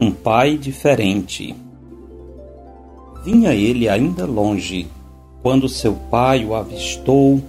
[0.00, 1.56] Um pai diferente.
[3.24, 4.86] Vinha ele ainda longe,
[5.42, 7.42] quando seu pai o avistou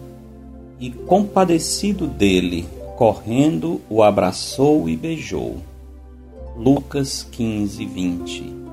[0.79, 2.65] e, compadecido dele,
[2.97, 5.57] correndo, o abraçou e beijou.
[6.57, 8.68] Lucas 15, 20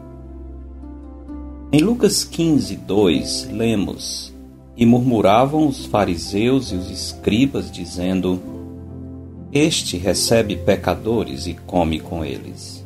[1.77, 4.33] Em Lucas 15, 2, lemos:
[4.79, 8.41] E murmuravam os fariseus e os escribas, dizendo:
[9.53, 12.83] Este recebe pecadores e come com eles.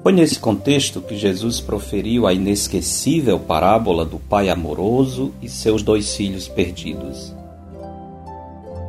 [0.00, 6.14] Foi nesse contexto que Jesus proferiu a inesquecível parábola do pai amoroso e seus dois
[6.14, 7.34] filhos perdidos.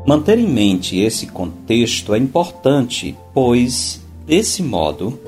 [0.06, 5.20] Manter em mente esse contexto é importante, pois, desse modo,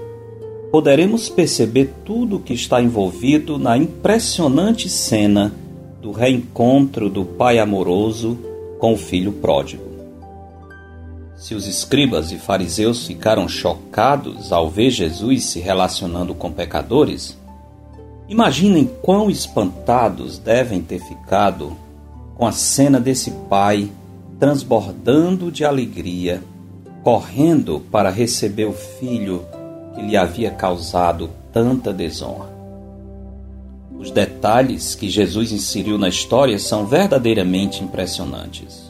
[0.72, 5.54] poderemos perceber tudo o que está envolvido na impressionante cena
[6.02, 8.38] do reencontro do pai amoroso
[8.78, 9.90] com o filho pródigo.
[11.36, 17.38] Se os escribas e fariseus ficaram chocados ao ver Jesus se relacionando com pecadores,
[18.28, 21.76] imaginem quão espantados devem ter ficado
[22.36, 23.90] com a cena desse pai
[24.40, 26.42] transbordando de alegria,
[27.04, 29.44] correndo para receber o filho
[30.00, 32.50] que lhe havia causado tanta desonra.
[34.00, 38.90] Os detalhes que Jesus inseriu na história são verdadeiramente impressionantes.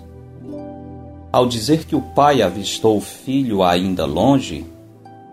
[1.32, 4.66] Ao dizer que o pai avistou o filho ainda longe,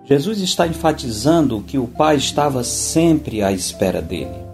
[0.07, 4.47] Jesus está enfatizando que o pai estava sempre à espera dele.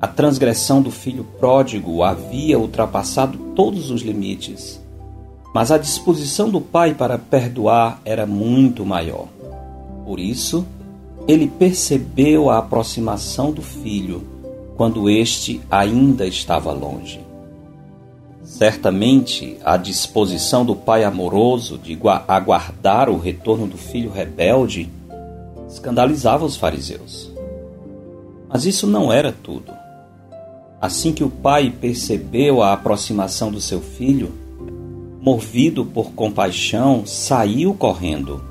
[0.00, 4.80] A transgressão do filho pródigo havia ultrapassado todos os limites,
[5.54, 9.28] mas a disposição do pai para perdoar era muito maior.
[10.04, 10.66] Por isso,
[11.26, 14.22] ele percebeu a aproximação do filho
[14.76, 17.20] quando este ainda estava longe.
[18.42, 21.98] Certamente, a disposição do pai amoroso de
[22.28, 24.90] aguardar o retorno do filho rebelde
[25.68, 27.32] escandalizava os fariseus.
[28.48, 29.72] Mas isso não era tudo.
[30.80, 34.32] Assim que o pai percebeu a aproximação do seu filho,
[35.20, 38.42] movido por compaixão, saiu correndo,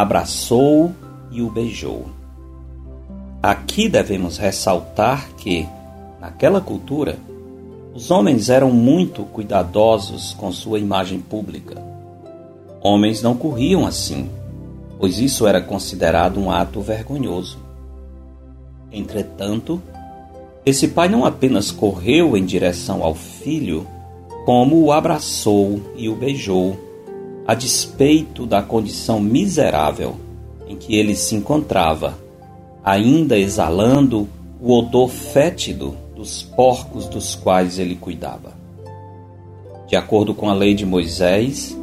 [0.00, 0.94] abraçou-o
[1.30, 2.06] e o beijou.
[3.42, 5.66] Aqui devemos ressaltar que,
[6.20, 7.18] naquela cultura,
[7.94, 11.82] os homens eram muito cuidadosos com sua imagem pública.
[12.80, 14.30] Homens não corriam assim,
[14.98, 17.58] pois isso era considerado um ato vergonhoso.
[18.92, 19.82] Entretanto,
[20.64, 23.86] esse pai não apenas correu em direção ao filho,
[24.44, 26.87] como o abraçou e o beijou,
[27.48, 30.16] a despeito da condição miserável
[30.68, 32.18] em que ele se encontrava,
[32.84, 34.28] ainda exalando
[34.60, 38.52] o odor fétido dos porcos dos quais ele cuidava.
[39.86, 41.74] De acordo com a lei de Moisés,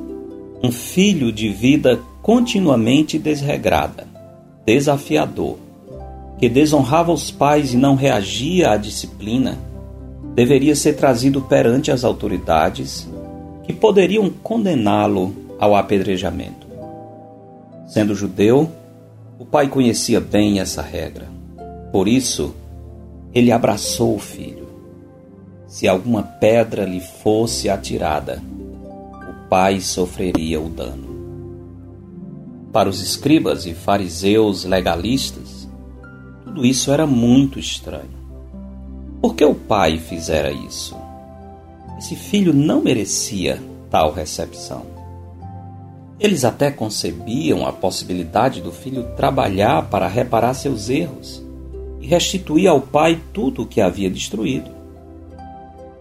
[0.61, 4.07] um filho de vida continuamente desregrada,
[4.67, 5.57] desafiador,
[6.37, 9.57] que desonrava os pais e não reagia à disciplina,
[10.35, 13.09] deveria ser trazido perante as autoridades
[13.63, 16.67] que poderiam condená-lo ao apedrejamento.
[17.87, 18.71] Sendo judeu,
[19.37, 21.27] o pai conhecia bem essa regra.
[21.91, 22.55] Por isso,
[23.33, 24.67] ele abraçou o filho.
[25.67, 28.41] Se alguma pedra lhe fosse atirada,
[29.29, 31.15] o pai sofreria o dano.
[32.71, 35.67] Para os escribas e fariseus legalistas,
[36.43, 38.15] tudo isso era muito estranho.
[39.21, 40.95] Por que o pai fizera isso?
[41.97, 44.85] Esse filho não merecia tal recepção.
[46.19, 51.43] Eles até concebiam a possibilidade do filho trabalhar para reparar seus erros
[51.99, 54.71] e restituir ao pai tudo o que havia destruído.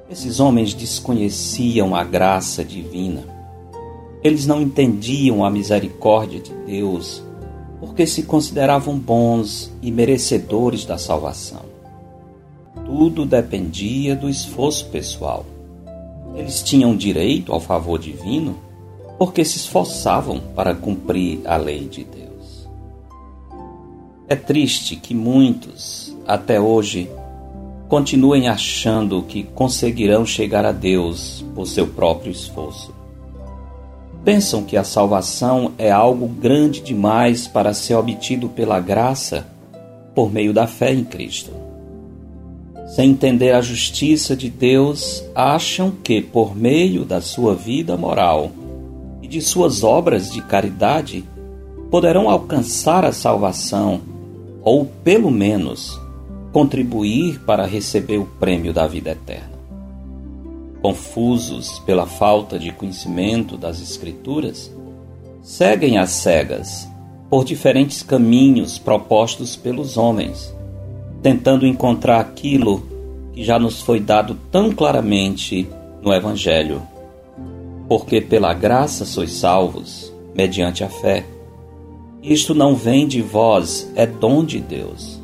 [0.09, 3.25] Esses homens desconheciam a graça divina.
[4.23, 7.23] Eles não entendiam a misericórdia de Deus
[7.81, 11.63] porque se consideravam bons e merecedores da salvação.
[12.87, 15.45] Tudo dependia do esforço pessoal.
[16.35, 18.57] Eles tinham direito ao favor divino
[19.19, 22.69] porque se esforçavam para cumprir a lei de Deus.
[24.29, 27.11] É triste que muitos, até hoje,
[27.89, 32.95] continuem achando que conseguirão chegar a Deus por seu próprio esforço
[34.25, 39.47] pensam que a salvação é algo grande demais para ser obtido pela graça
[40.15, 41.53] por meio da fé em Cristo.
[42.87, 48.51] Sem entender a justiça de Deus, acham que, por meio da sua vida moral
[49.25, 51.25] e de suas obras de caridade,
[51.91, 54.03] poderão alcançar a salvação,
[54.63, 55.99] ou, pelo menos,
[56.53, 59.55] contribuir para receber o prêmio da vida eterna.
[60.83, 64.71] Confusos pela falta de conhecimento das Escrituras,
[65.43, 66.87] seguem às cegas
[67.31, 70.55] por diferentes caminhos propostos pelos homens,
[71.23, 72.87] tentando encontrar aquilo
[73.33, 75.67] que já nos foi dado tão claramente
[76.03, 76.83] no Evangelho.
[77.89, 81.25] Porque pela graça sois salvos, mediante a fé.
[82.23, 85.21] Isto não vem de vós, é dom de Deus,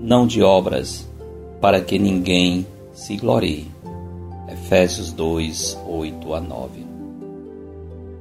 [0.00, 1.06] não de obras,
[1.60, 3.66] para que ninguém se glorie.
[4.48, 6.86] Efésios 2, 8 a 9.